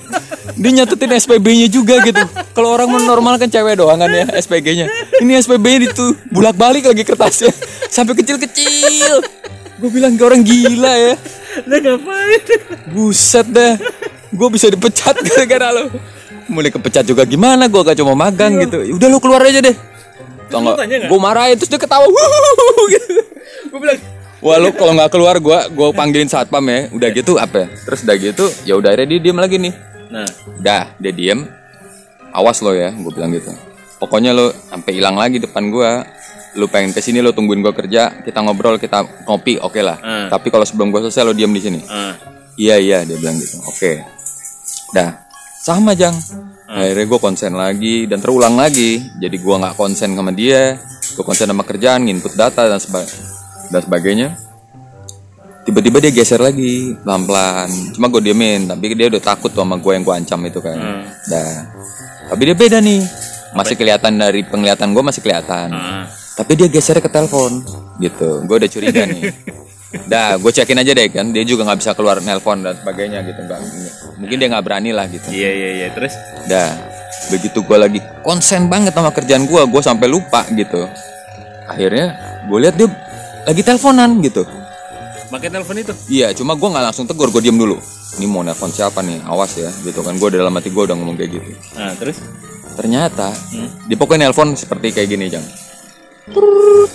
[0.56, 2.22] Dia nyatetin SPB-nya juga gitu.
[2.54, 4.86] Kalau orang normal kan cewek doang kan ya SPG-nya
[5.24, 7.50] ini SPB-nya itu bulak balik lagi kertasnya.
[7.90, 9.24] Sampai kecil-kecil.
[9.82, 11.14] Gue bilang ke orang gila ya.
[11.66, 12.42] Lah ngapain?
[12.92, 13.80] Buset dah.
[14.30, 16.15] Gue bisa dipecat gara-gara lo
[16.48, 18.82] mulai kepecat juga gimana gue gak cuma magang gitu?
[18.82, 19.76] Ya udah lo keluar aja deh.
[20.46, 21.10] Tau lu nggak?
[21.10, 22.06] Gue marahin terus dia ketawa
[22.94, 23.14] gitu.
[23.74, 23.98] Gue bilang
[24.46, 26.86] Wah lu kalau nggak keluar gue gue panggilin satpam ya.
[26.94, 27.68] Udah gitu apa ya?
[27.82, 29.74] terus udah gitu ya udah akhirnya dia diem lagi nih.
[30.14, 30.30] Nah.
[30.62, 31.40] Udah dia diem.
[32.30, 33.50] Awas lo ya gue bilang gitu.
[33.98, 35.90] Pokoknya lo sampai hilang lagi depan gue
[36.56, 39.98] lu pengen ke sini lo tungguin gue kerja kita ngobrol kita ngopi oke lah.
[40.00, 40.28] Hmm.
[40.32, 41.80] tapi kalau sebelum gue selesai lo diem di sini.
[41.90, 42.14] Ah,
[42.56, 43.60] Iya iya dia bilang gitu.
[43.66, 44.06] Oke.
[44.94, 45.25] Dah
[45.66, 46.14] sama jang.
[46.70, 49.02] Akhirnya gue konsen lagi dan terulang lagi.
[49.18, 50.78] Jadi gua nggak konsen sama dia.
[51.18, 53.10] Gue konsen sama kerjaan, input data dan seba-
[53.72, 54.38] dan sebagainya.
[55.66, 57.66] Tiba-tiba dia geser lagi pelan-pelan.
[57.98, 58.70] Cuma gue diemin.
[58.70, 60.78] Tapi dia udah takut tuh sama gue yang gue ancam itu kan.
[60.78, 61.04] Hmm.
[61.26, 61.54] Dah.
[62.30, 63.02] Tapi dia beda nih.
[63.58, 65.74] Masih kelihatan dari penglihatan gue masih kelihatan.
[65.74, 66.06] ah.
[66.36, 67.66] Tapi dia geser ke telepon
[67.98, 68.46] gitu.
[68.46, 69.34] Gue udah curiga nih.
[70.06, 71.32] Dah, gue cekin aja deh kan.
[71.32, 73.40] Dia juga nggak bisa keluar nelpon dan sebagainya gitu.
[73.42, 73.60] Nggak,
[74.20, 75.28] mungkin dia nggak berani lah gitu.
[75.32, 76.12] iya iya iya terus
[76.46, 76.72] Dah,
[77.30, 80.84] begitu gue lagi konsen banget sama kerjaan gue, gue sampai lupa gitu.
[81.66, 82.90] Akhirnya gue lihat dia
[83.46, 84.44] lagi teleponan gitu.
[85.26, 87.80] pakai telepon itu Iya, cuma gue nggak langsung tegur, gue diem dulu.
[88.16, 89.26] Ini mau nelpon siapa nih?
[89.26, 90.16] Awas ya, gitu kan.
[90.16, 91.50] Gue dalam hati gue udah ngomong kayak gitu.
[91.76, 92.20] nah terus
[92.76, 93.72] Ternyata Hmm.
[93.88, 95.44] di pokoknya nelpon seperti kayak gini jang.
[96.28, 96.92] Terus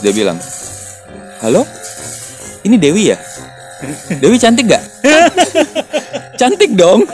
[0.00, 0.40] dia bilang,
[1.42, 1.62] halo,
[2.62, 3.18] ini Dewi ya?
[4.20, 4.84] Dewi cantik gak?
[6.40, 7.04] cantik dong.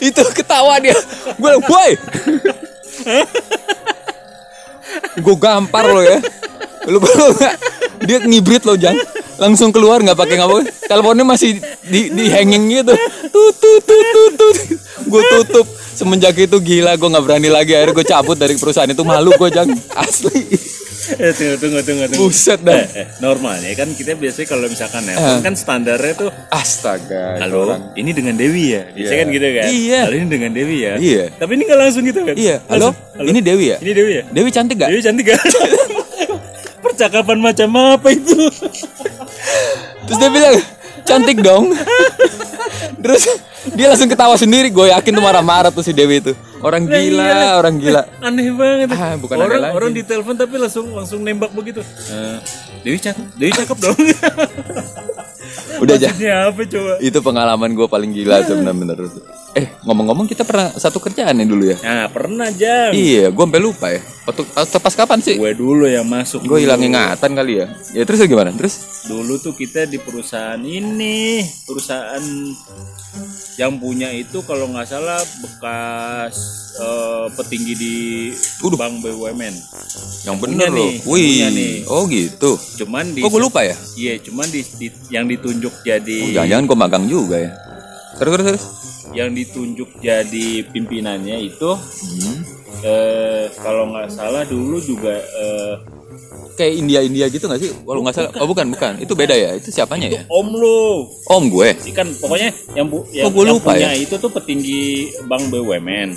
[0.00, 0.96] Itu ketawa dia.
[1.38, 1.96] Gue bilang.
[5.20, 6.18] Gue gampar lo ya.
[6.88, 7.54] Lu lu nggak?
[8.04, 8.96] Dia ngibrit lo jang.
[9.40, 10.68] Langsung keluar nggak pakai ngapa?
[10.86, 12.94] Teleponnya masih di di hanging gitu.
[13.32, 14.32] Tut tut tut tut.
[14.36, 14.56] tut.
[15.08, 15.66] Gue tutup.
[15.94, 17.72] Semenjak itu gila gue nggak berani lagi.
[17.72, 19.68] Akhirnya gue cabut dari perusahaan itu malu gue jang.
[19.96, 20.58] Asli.
[21.14, 22.74] Eh, tunggu tunggu tunggu tunggu Buset dah.
[22.74, 27.38] eh, eh, normalnya kan kita biasanya kalau misalkan nelpon kan standarnya tuh Astaga.
[27.38, 27.80] halo orang.
[27.94, 29.20] ini dengan Dewi ya biasanya Iya.
[29.20, 30.00] kan gitu kan Iya.
[30.02, 31.24] halo ini dengan Dewi ya Iya.
[31.34, 32.56] tapi ini nggak langsung gitu kan Iya.
[32.66, 32.88] Halo.
[32.90, 33.76] Langsung, Ini Dewi ya?
[33.78, 34.88] ini Dewi ya Dewi cantik gak?
[34.88, 35.40] Dewi cantik gak
[36.84, 38.38] percakapan macam apa itu
[40.04, 40.56] Terus dia bilang
[41.02, 41.72] cantik dong.
[43.02, 43.24] Terus
[43.74, 44.68] dia langsung ketawa sendiri.
[44.68, 46.32] Gue yakin tuh marah-marah tuh si Dewi itu.
[46.58, 47.48] Orang Lah gila, iya.
[47.54, 48.02] orang gila.
[48.26, 49.74] aneh banget Ah, bukan orang aneh lagi.
[49.74, 52.38] orang ditelepon tapi langsung langsung nembak begitu Eh,
[52.80, 53.98] Dewi cakep Dewi cakep dong
[55.76, 56.08] Udah aja.
[56.48, 58.96] apa coba Itu pengalaman gue paling gila tuh bener-bener.
[59.52, 61.78] Eh ngomong-ngomong kita pernah satu kerjaan nih dulu ya.
[61.78, 64.02] nah pernah jam Iya, gue sampai lupa ya.
[64.24, 64.42] Waktu
[64.74, 65.36] pas kapan sih?
[65.36, 67.66] gue dulu yang masuk Gue hilang ingatan kali ya.
[67.92, 68.50] Ya terus gimana?
[68.50, 69.04] Terus?
[69.04, 72.24] dulu tuh kita di perusahaan ini perusahaan
[73.54, 76.34] yang punya itu kalau nggak salah bekas
[76.74, 77.94] eh, petinggi di
[78.72, 79.54] bank BUMN
[80.24, 80.78] Yang bener loh.
[80.80, 80.92] nih.
[81.04, 81.84] Wih.
[81.86, 82.58] Oh gitu.
[82.80, 83.76] cuman di Kok gue lupa ya?
[83.94, 87.50] iya cuman di, di- yang ditunjuk jadi Oh, jangan-jangan gue magang juga ya.
[88.14, 88.64] Terus terus terus.
[89.12, 92.36] yang ditunjuk jadi pimpinannya itu Hmm.
[92.80, 95.74] eh, kalau nggak salah dulu juga eh,
[96.54, 97.68] Kayak India India gitu gak sih?
[97.74, 98.30] Kalau nggak salah.
[98.38, 98.94] Oh bukan bukan.
[98.96, 99.52] Itu beda ya.
[99.52, 100.20] Itu siapanya ya?
[100.28, 101.68] om lu Om gue.
[101.90, 103.96] ikan pokoknya yang bu yang, gua yang lupa punya ya?
[103.96, 104.82] itu tuh petinggi
[105.24, 106.08] bank BUMN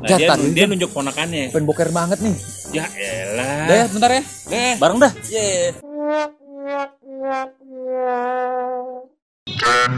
[0.00, 0.38] nah dia, Jatan.
[0.50, 2.34] dia nunjuk ponakannya Pengen boker banget nih.
[2.72, 4.22] ya elah Dah ya, bentar ya.
[4.48, 4.74] Deh.
[4.76, 7.50] bareng dah Yeah.
[7.90, 9.02] 10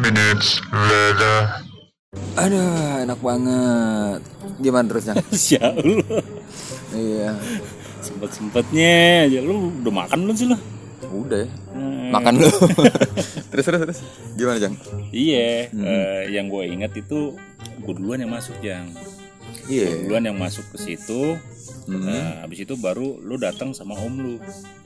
[0.00, 1.37] minutes later.
[2.40, 2.64] Aduh,
[3.05, 4.20] enak banget.
[4.59, 5.14] Gimana terusnya?
[5.33, 6.24] Insya Allah
[6.92, 7.31] iya.
[8.02, 8.92] sempet sempetnya
[9.28, 10.57] aja lu udah makan belum sih lu
[11.12, 11.44] Udah.
[11.44, 11.48] ya.
[11.70, 12.09] Hmm.
[12.11, 12.48] Makan lu.
[13.52, 13.98] terus terus terus.
[14.35, 14.74] Gimana, Jang?
[15.12, 15.85] iya Hmm.
[15.85, 17.37] eh, yang gue ingat itu
[17.78, 18.88] gue duluan yang masuk yang
[19.68, 20.09] Iya.
[20.09, 21.37] duluan yang masuk ke situ
[21.82, 21.98] Hmm.
[22.00, 24.34] Nah, habis itu baru lu datang sama om lu.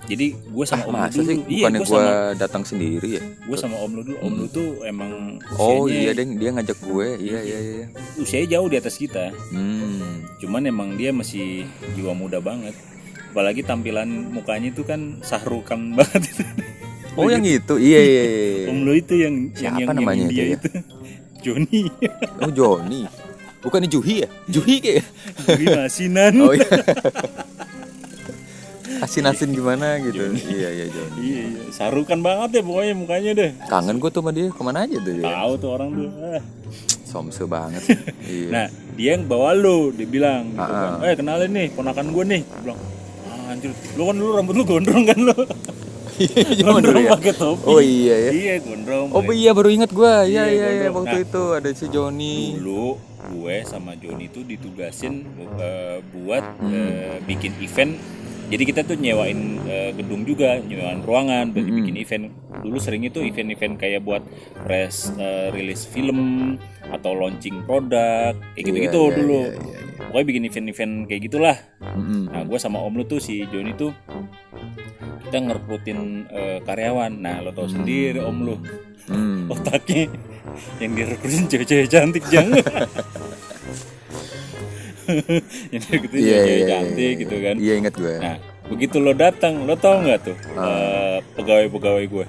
[0.05, 1.29] Jadi gue sama om lu Ah, Masa dulu.
[1.29, 1.39] sih?
[1.47, 2.05] Iya, gue sama
[2.35, 3.23] datang sendiri ya?
[3.23, 4.17] gue sama om lu dulu.
[4.19, 7.07] Om lu tuh emang Oh iya deng, dia ngajak gue.
[7.19, 7.87] Iya iya iya.
[8.17, 9.29] usianya jauh di atas kita.
[9.51, 10.25] Hmm.
[10.37, 12.73] Cuman emang dia masih jiwa muda banget.
[13.31, 16.25] Apalagi tampilan mukanya itu kan sahrukan banget.
[17.13, 18.23] Oh yang itu, iya iya.
[18.25, 18.65] iya.
[18.69, 20.57] om lu itu yang yang Siapa yang, namanya yang itu India ya?
[20.57, 20.69] itu.
[21.45, 21.83] Joni.
[22.41, 23.01] Oh Joni.
[23.67, 24.29] Bukan Juhi ya?
[24.47, 25.03] Juhi kayak.
[25.45, 26.33] Joni asinan.
[26.39, 26.71] Oh iya.
[28.97, 30.23] Asin-asin gimana gitu.
[30.47, 31.19] Iya iya Joni.
[31.21, 31.61] Iya, iya.
[31.69, 33.51] Sarukan banget ya pokoknya mukanya deh.
[33.67, 34.49] Kangen gue tuh sama dia.
[34.49, 35.25] Ke mana aja tuh dia?
[35.27, 36.09] Tahu tuh orang tuh.
[36.17, 36.43] Ah.
[37.05, 37.99] Somse banget sih.
[38.27, 38.49] Iya.
[38.49, 41.05] Nah, dia yang bawa lu, dia bilang gitu Ah, kan.
[41.05, 42.43] Eh, kenalin nih, ponakan gue nih.
[42.43, 42.81] Gua bilang,
[43.27, 45.37] ah, anjir, lu kan dulu rambut lu gondrong kan lu.
[46.59, 47.11] Zaman dulu ya.
[47.13, 47.65] pakai topi.
[47.67, 48.31] Oh iya ya.
[48.33, 49.07] Iya, gondrong.
[49.13, 50.13] Oh iya baru ingat gue.
[50.25, 51.05] Iya Iya, iya iya gondrong.
[51.05, 51.27] waktu Nah.
[51.29, 52.37] itu ada si Joni.
[52.57, 52.85] Dulu
[53.27, 56.71] gue sama Joni tuh ditugasin eh, buat Hmm.
[56.71, 57.95] eh, bikin event.
[58.47, 61.77] Jadi kita tuh nyewain eh, gedung juga, nyewain ruangan, buat Hmm.
[61.77, 62.25] bikin event.
[62.57, 64.23] Dulu sering itu event-event kayak buat
[64.63, 66.55] press eh, rilis film
[66.87, 69.41] atau launching produk, kayak gitu-gitu Iya, iya, dulu.
[69.43, 70.05] iya, iya, iya.
[70.07, 71.57] Pokoknya bikin event-event kayak gitulah.
[71.83, 72.23] Mm-mm.
[72.29, 73.91] Nah, gue sama om lu tuh si Joni tuh
[75.21, 77.13] kita ngerekrutin eh, karyawan.
[77.13, 78.57] Nah, lo tau sendiri om lu
[79.07, 79.47] Hmm.
[79.49, 80.11] otaknya
[80.79, 82.59] yang direkrutin cewek-cewek cantik jangan.
[85.73, 87.45] yang direkrutin Iya cewek-cewek iya cantik iya, gitu iya.
[87.45, 87.55] kan.
[87.57, 88.15] Iya ingat gue.
[88.19, 90.67] Nah, begitu lo datang, lo tau nggak tuh Ah.
[90.67, 92.25] eh, pegawai-pegawai gue,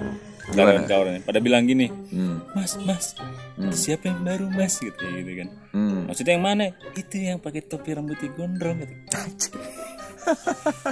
[0.48, 2.40] karyawan-karyawan pada bilang gini, Hmm.
[2.54, 3.12] Mas, Mas,
[3.58, 5.48] itu siapa yang baru Mas gitu, gitu kan.
[5.74, 6.06] Hmm.
[6.06, 6.64] Maksudnya yang mana?
[6.94, 8.94] Itu yang pakai topi rambutnya gondrong gitu.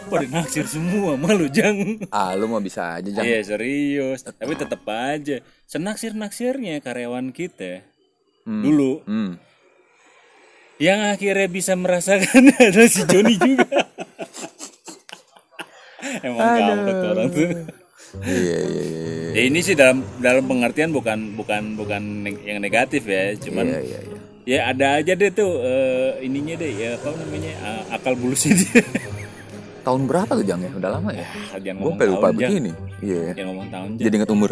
[0.07, 2.01] Pada naksir semua malu jang.
[2.09, 3.27] Ah lu mau bisa aja jangan.
[3.27, 4.23] Iya serius.
[4.23, 7.83] Tapi tetap aja senaksir naksirnya karyawan kita
[8.47, 9.35] dulu Hmm.
[10.79, 13.91] yang akhirnya bisa merasakan ada si Joni juga.
[16.23, 17.49] Emang kampret orang tuh.
[18.23, 19.03] Iya iya iya.
[19.37, 22.03] Ya ini sih dalam dalam pengertian bukan bukan bukan
[22.41, 24.19] yang negatif ya, cuman Iya iya iya.
[24.47, 28.81] ya ada aja deh tuh eh, ininya deh ya apa namanya ah, akal bulusnya dia.
[29.87, 30.71] Tahun berapa tuh Jang ya?
[30.75, 31.23] Udah lama ya?
[31.63, 32.39] Jangan Gue sampai lupa Jang.
[32.43, 32.71] begini.
[32.99, 33.23] Iya.
[33.39, 34.03] Jangan ngomong tahun Jang.
[34.03, 34.51] Jadi ingat umur.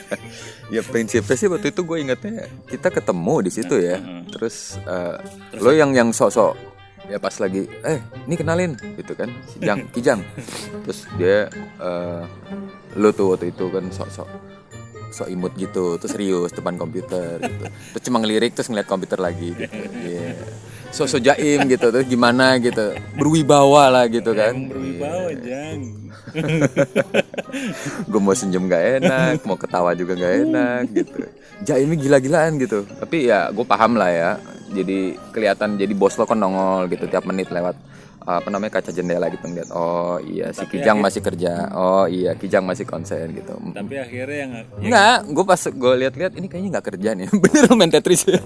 [0.74, 3.98] ya prinsipnya sih waktu itu gue ingetnya kita ketemu di situ ya.
[4.30, 5.18] Terus, eh,
[5.58, 6.54] lo yang yang sok-sok
[7.10, 7.98] ya pas lagi eh
[8.30, 10.22] ini kenalin gitu kan si Jang Kijang
[10.86, 11.50] terus dia
[11.82, 12.22] eh,
[12.94, 14.28] lo tuh waktu itu kan sok-sok
[15.12, 19.52] sok imut gitu terus serius depan komputer gitu terus cuma ngelirik terus ngeliat komputer lagi
[19.52, 19.76] gitu
[20.08, 20.30] Iya.
[20.92, 22.92] Sok-sok jaim gitu terus gimana gitu.
[23.16, 24.52] Berwibawa lah gitu kan.
[24.52, 25.80] Emang berwibawa Jang.
[28.12, 31.20] gue mau senyum gak enak mau ketawa juga gak enak gitu.
[31.64, 32.84] Jaimnya gila-gilaan gitu.
[32.84, 34.30] Tapi ya gue paham lah ya.
[34.72, 37.76] Jadi kelihatan jadi bos lo kan nongol gitu tiap menit lewat
[38.22, 42.64] apa namanya kaca jendela gitu ngeliat oh iya si Kijang masih kerja oh iya Kijang
[42.64, 47.10] masih konsen gitu Tapi akhirnya yang, Enggak, gue pas gue lihat-lihat ini kayaknya nggak kerja
[47.16, 47.26] nih.
[47.42, 48.40] Bener main Tetris ya.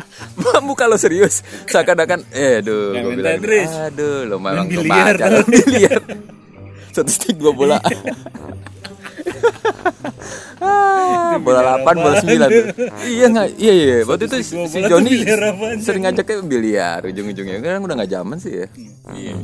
[0.66, 1.44] Muka lo serius.
[1.68, 3.70] Seakan-akan, eh aduh, Nggak gue bilang, Tetris.
[3.70, 5.14] aduh, lo biliar.
[5.20, 5.42] biliar.
[5.44, 6.00] biliar.
[6.94, 7.78] Satu stick dua bola.
[10.64, 12.64] Ah, bola 8, bola 9 tuh.
[13.04, 13.48] Iya nggak?
[13.58, 13.96] Iya iya.
[14.06, 15.12] Waktu itu si, Joni
[15.82, 17.58] sering ngajaknya biliar ujung-ujungnya.
[17.60, 18.66] Kan udah nggak zaman sih ya.
[19.12, 19.36] iya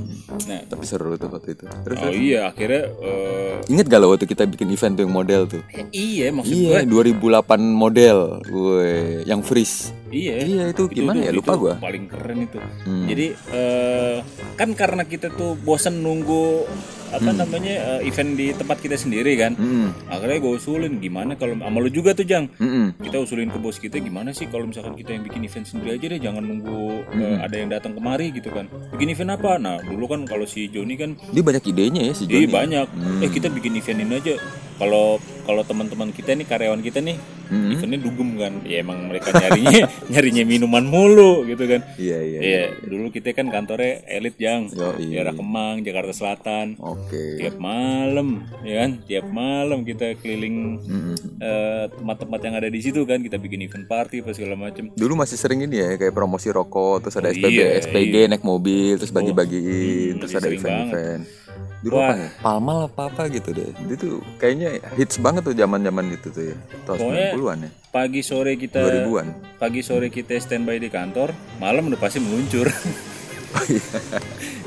[0.48, 1.64] nah Tapi seru tuh waktu itu.
[1.68, 5.42] Terus oh iya akhirnya eh, inget gak lo waktu kita bikin event tuh yang model
[5.44, 5.60] tuh?
[5.68, 8.18] ya iya maksud Iya, gue 2008 model.
[8.48, 9.92] Woi, yang freeze.
[10.10, 11.30] Iya Iya, itu gimana ya?
[11.30, 11.74] Lupa itu gua.
[11.76, 13.06] paling keren itu Hmm.
[13.06, 14.16] jadi eh,
[14.54, 16.66] kan karena kita tuh bosen nunggu
[17.10, 19.90] apa namanya eh, event di tempat kita sendiri kan Hmm.
[20.06, 22.94] akhirnya gue usulin gimana kalau sama lu juga tuh jang Mm-mm.
[22.98, 26.06] kita usulin ke bos kita gimana sih kalau misalkan kita yang bikin event sendiri aja
[26.08, 30.06] deh jangan nunggu eh, ada yang datang kemari gitu kan bikin event apa nah dulu
[30.06, 32.46] kan kalau si Joni kan Dia banyak idenya ya si Iya Joni.
[32.48, 32.86] banyak.
[33.20, 34.34] Eh kita bikin event ini aja.
[34.80, 37.74] Kalau kalau teman-teman kita nih karyawan kita nih Hmm.
[37.74, 38.62] eventnya dugem kan.
[38.62, 41.82] Ya emang mereka nyarinya nyarinya minuman mulu gitu kan.
[41.98, 42.38] Iya, iya.
[42.38, 44.70] Iya, dulu kita kan kantornya elit jang.
[44.70, 45.10] Yoi.
[45.10, 46.78] Daerah Kemang, Jakarta Selatan.
[46.78, 47.42] Oke.
[47.42, 48.90] Tiap malam, ya kan?
[49.02, 51.16] Tiap malam kita keliling Mm-mm.
[51.42, 53.18] eh, tempat-tempat yang ada di situ kan.
[53.18, 54.86] Kita bikin event party apa segala macem.
[54.94, 58.46] Dulu masih sering ini ya kayak promosi rokok, terus ada Oh, SPB, iya, SPG naik
[58.46, 61.22] mobil, terus bagi-bagiin, hmm, terus ada event-event.
[61.80, 62.06] Dulu Wah.
[62.06, 62.28] apa ya?
[62.38, 63.72] Palmal apa apa gitu deh.
[63.86, 66.56] Itu kayaknya hits banget tuh zaman-zaman itu tuh ya.
[66.84, 67.70] Tahun Pokoknya- 90-an ya.
[67.90, 69.26] Pagi sore kita 2000-an.
[69.58, 72.70] pagi sore kita standby di kantor, malam udah pasti meluncur.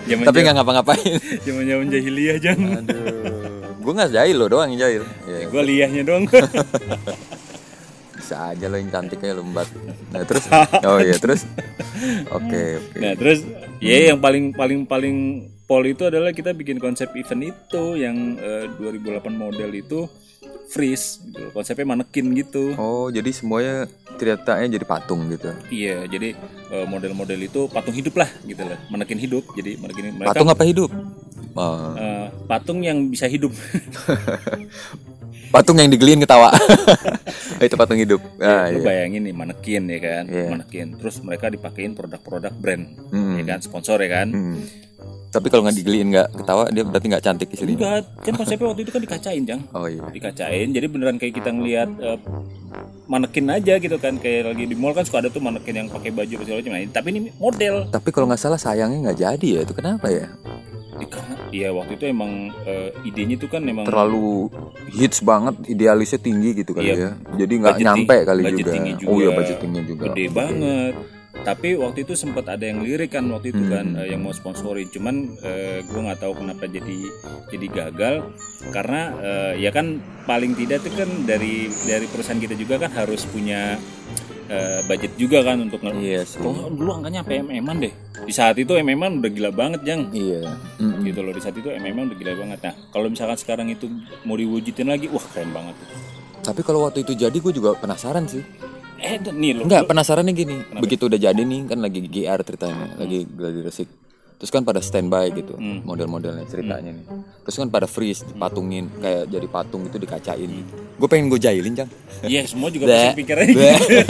[0.03, 1.15] Zaman Tapi nggak ngapa-ngapain.
[1.47, 2.60] zaman zaman jahiliyah jang.
[2.60, 3.79] Aduh.
[3.79, 5.03] Gue nggak jahil loh doang yang jahil.
[5.23, 6.27] Ya, Gue liahnya dong.
[8.13, 9.67] bisa aja lo yang cantiknya lembat.
[10.12, 10.47] Nah terus,
[10.84, 11.43] oh iya terus,
[12.32, 12.95] oke oke.
[12.95, 13.43] nah terus
[13.84, 15.17] ya yang paling paling paling
[15.73, 20.05] pol itu adalah kita bikin konsep event itu yang eh, 2008 model itu
[20.69, 21.49] freeze gitu.
[21.49, 22.77] Konsepnya manekin gitu.
[22.77, 23.89] Oh jadi semuanya
[24.21, 25.49] ceritanya jadi patung gitu.
[25.73, 26.38] Iya, jadi
[26.69, 28.77] eh, model-model itu patung hidup lah gitu lah.
[28.93, 29.49] Manekin hidup.
[29.57, 30.93] Jadi manekin mereka Patung apa hidup?
[31.57, 33.49] Oh, eh, patung yang bisa hidup.
[35.53, 36.53] patung yang digeliin ketawa.
[37.65, 38.21] itu patung hidup.
[38.38, 38.86] Ah, Lu iya.
[38.86, 40.49] bayangin nih manekin ya kan, Iya.
[40.53, 40.88] manekin.
[41.01, 43.41] Terus mereka dipakein produk-produk brand, Hmm.
[43.41, 44.29] ya kan, sponsor ya kan.
[44.29, 44.62] Hmm.
[45.33, 47.73] Tapi kalau nggak digeliin nggak ketawa dia berarti nggak cantik istrinya.
[47.75, 49.61] Enggak, kan konsepnya waktu itu kan dikacain, Jang.
[49.73, 50.05] Oh iya.
[50.07, 52.17] Dikacain, jadi beneran kayak kita ngelihat eh,
[53.05, 56.09] manekin aja gitu kan, kayak lagi di mall kan suka ada tuh manekin yang pakai
[56.09, 56.71] baju segala macam.
[56.71, 57.75] Nah, tapi ini model.
[57.89, 60.29] Tapi kalau nggak salah sayangnya nggak jadi ya itu kenapa ya?
[60.93, 62.31] Ya, karena iya waktu itu emang
[62.63, 64.53] eh, idenya tuh kan emang Terlalu
[64.93, 66.95] hits banget, idealisnya tinggi gitu kali Iya.
[66.95, 67.11] ya.
[67.35, 68.71] Jadi nggak Budget nyampe kali budget juga.
[68.71, 69.31] tinggi Oh iya juga.
[69.35, 70.03] budgetingnya juga.
[70.07, 70.93] gede banget.
[71.33, 73.99] Tapi waktu itu sempat ada yang lirik kan waktu itu kan Hmm.
[73.99, 74.85] eh, yang mau sponsorin.
[74.93, 76.97] Cuman eh, gue nggak tahu kenapa jadi
[77.49, 78.15] jadi gagal
[78.69, 83.25] karena eh, ya kan paling tidak tuh kan dari dari perusahaan kita juga kan harus
[83.25, 83.81] punya
[84.85, 86.21] budget juga kan untuk Iya.
[86.29, 87.93] Kalau dulu angkanya apa MM-an deh.
[88.21, 90.13] Di saat itu MM-an udah gila banget, Jang.
[90.13, 90.45] Iya.
[90.77, 91.01] Mm-mm.
[91.01, 92.59] Gitu loh, di saat itu MM-an udah gila banget.
[92.61, 93.89] Nah, kalau misalkan sekarang itu
[94.21, 95.73] mau diwujudin lagi, wah keren banget.
[96.43, 98.45] Tapi kalau waktu itu jadi gue juga penasaran sih.
[99.03, 99.67] Eh, nih lo.
[99.67, 100.55] Enggak, penasarannya gini.
[100.73, 103.89] Begitu udah jadi nih kan lagi GR ceritanya, lagi lagi resik.
[104.33, 105.87] Terus kan pada standby gitu, Hmm.
[105.87, 107.05] model-modelnya ceritanya nih.
[107.43, 110.51] Terus kan pada freeze, dipatungin kayak jadi patung itu dikacain.
[110.99, 111.87] Gue pengen gue jahilin, Jang.
[112.21, 113.63] Iya, semua juga pasti pikirannya gitu.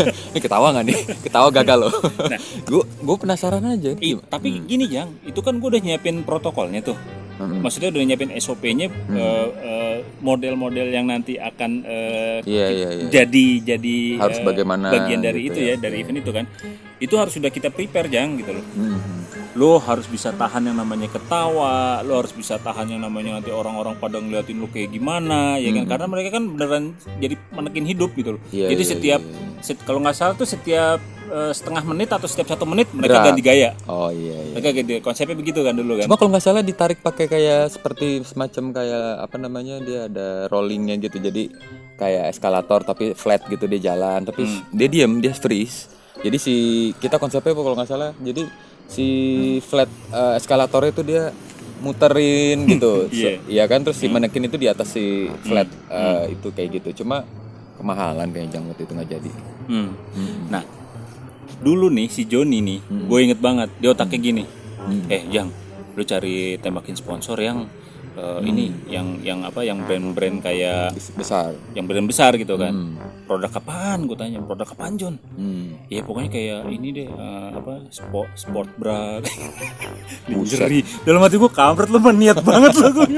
[0.34, 0.98] Ini ketawa gak nih?
[1.22, 1.94] Ketawa gagal loh.
[2.66, 3.94] Gue gue penasaran aja.
[3.94, 6.98] Ih, tapi gini Jang, itu kan gue udah nyiapin protokolnya tuh.
[7.44, 7.60] Mm-mm.
[7.60, 9.14] Maksudnya udah nyiapin SOP-nya Hmm.
[9.14, 13.06] eh, eh, model-model yang nanti akan eh, Iya iya iya.
[13.12, 15.76] jadi jadi Harus eh, bagaimana bagian dari gitu itu ya.
[15.76, 16.46] ya, dari event itu kan.
[16.98, 18.66] Itu harus sudah kita prepare Jang gitu loh.
[18.74, 19.22] Mhm.
[19.54, 23.94] Lo harus bisa tahan yang namanya ketawa, lo harus bisa tahan yang namanya nanti orang-orang
[23.96, 25.86] pada ngeliatin lo kayak gimana, ya kan?
[25.86, 26.84] Karena mereka kan beneran
[27.20, 28.42] jadi manekin hidup gitu loh.
[28.42, 28.56] Hmm.
[28.56, 30.98] Iya, jadi iya, setiap iya, set- kalau nggak salah tuh setiap
[31.34, 33.26] eh, setengah menit atau setiap satu menit mereka Gerak.
[33.28, 33.70] ganti gaya.
[33.86, 34.54] Oh iya iya.
[34.54, 36.06] Mereka ganti konsepnya begitu kan dulu kan.
[36.06, 40.96] Cuma kalau nggak salah ditarik pakai kayak seperti semacam kayak apa namanya dia ada rollingnya
[41.00, 41.50] gitu jadi
[41.96, 44.62] kayak eskalator tapi flat gitu dia jalan tapi Hmm.
[44.70, 45.90] dia diem dia freeze.
[46.16, 46.56] Jadi si
[46.96, 48.46] kita konsepnya kalau nggak salah jadi
[48.86, 49.08] si
[49.60, 51.34] flat eh, eskalator itu dia
[51.80, 53.10] muterin gitu.
[53.10, 53.32] Iya.
[53.34, 55.06] So- Iya kan terus si manekin itu di atas si
[55.42, 56.30] flat Hmm.
[56.30, 57.04] eh, itu kayak gitu.
[57.04, 57.26] Cuma
[57.76, 59.32] kemahalan kayaknya Jang waktu itu nggak jadi.
[59.66, 59.90] Hmm.
[60.48, 60.64] Nah,
[61.60, 64.44] dulu nih si Joni nih, gue inget banget dia otaknya gini.
[65.08, 65.50] Eh, Jang,
[65.94, 67.68] lu cari tembakin sponsor yang
[68.14, 71.52] eh, ini, yang yang apa, yang brand-brand kayak Bes- Besar.
[71.74, 72.74] yang brand besar gitu kan.
[72.74, 72.96] Hmm.
[73.26, 74.06] Produk apaan?
[74.06, 75.16] Gue tanya, produk apaan John?
[75.34, 75.80] Hmm.
[75.88, 79.18] Ya pokoknya kayak ini deh eh, apa sport sport bra
[80.30, 80.84] lingerie.
[81.04, 83.08] Dalam hati gue kampret lu niat banget lo gue.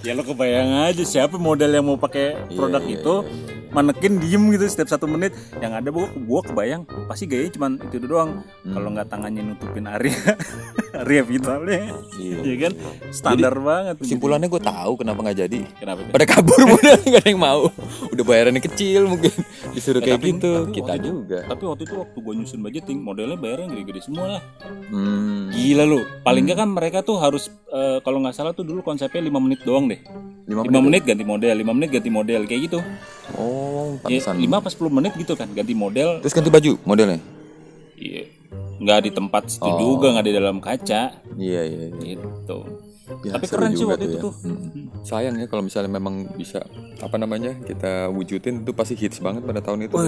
[0.00, 3.14] Ya lo kebayang aja siapa model yang mau pakai produk iya, itu
[3.70, 8.02] manekin diem gitu setiap satu menit yang ada gua gua kebayang pasti gayanya cuman itu
[8.02, 8.30] doang
[8.64, 10.14] kalau nggak tangannya nutupin area
[11.00, 12.36] area vitalnya Iya.
[12.42, 12.72] ya kan
[13.10, 15.60] standar banget Kesimpulannya gue tahu kenapa nggak jadi.
[15.74, 16.00] kenapa?
[16.10, 17.62] Pada kabur modal nggak ada yang mau.
[18.06, 19.32] Udah bayarannya kecil mungkin
[19.70, 20.52] disuruh Eh, kayak tapi- gitu.
[20.60, 21.38] tapi Kita itu- juga.
[21.46, 24.42] tapi waktu itu waktu gue nyusun budgeting modelnya bayarnya gede-gede semua lah
[24.90, 28.82] Hmm, gila lu paling nggak kan mereka tuh harus eh, kalau nggak salah tuh dulu
[28.82, 30.00] konsepnya 5 menit doang deh
[30.50, 32.78] lima 5 menit ganti model 5 menit ganti model kayak gitu
[33.32, 34.34] Oh, ya, pantesan.
[34.36, 37.20] 5 apa 10 menit gitu kan ganti model Terus ganti baju modelnya.
[37.94, 38.24] Iya.
[38.76, 39.76] nggak di tempat situ Oh.
[39.94, 41.02] juga nggak di dalam kaca
[41.38, 41.84] Iya iya.
[41.92, 42.16] iya.
[42.16, 42.58] gitu
[43.20, 44.22] Ya, tapi keren sih juga waktu itu ya.
[44.22, 44.86] tuh Hmm.
[45.02, 46.62] Sayang ya kalau misalnya memang bisa
[46.96, 49.98] apa namanya kita wujudin itu pasti hits banget pada tahun itu.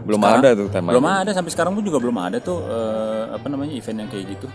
[0.00, 0.92] belum sekarang- ada tuh temanya.
[0.92, 4.26] belum ada sampai sekarang pun juga belum ada tuh eh, apa namanya event yang kayak
[4.32, 4.46] gitu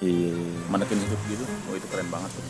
[0.00, 0.36] Iya.
[0.68, 2.44] manekin hidup gitu oh itu keren banget tuh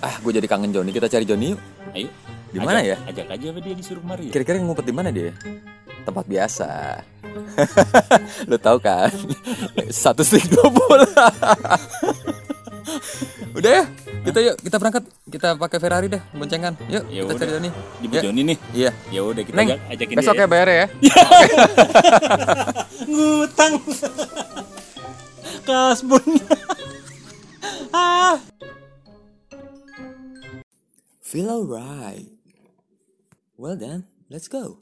[0.00, 0.90] Ah, gue jadi kangen Joni.
[0.90, 1.58] Kita cari Joni yuk.
[1.92, 2.08] ayo
[2.50, 2.96] Di mana ya?
[3.04, 4.30] ajak aja apa dia disuruh kemari ya?
[4.32, 5.30] Kira-kira ngumpet di mana dia?
[6.02, 6.68] Tempat biasa.
[8.50, 9.08] Lo tau kan?
[9.88, 11.06] Satu stick dua bola.
[13.50, 13.82] Udah ya,
[14.24, 15.02] kita yuk, kita berangkat.
[15.26, 16.72] Kita pakai Ferrari deh, boncengan.
[16.86, 17.36] Yuk, Ya kita udah.
[17.36, 17.68] cari Joni.
[18.00, 18.20] jemput Ya.
[18.24, 18.90] Joni nih Iya.
[19.10, 20.86] ya udah kita Neng, ajak, ajakin besok dia ya bayar ya.
[23.10, 23.74] ngutang
[25.62, 26.24] kasbon
[27.90, 28.38] ah
[31.30, 32.26] Feel alright.
[33.56, 34.80] Well then, let's go.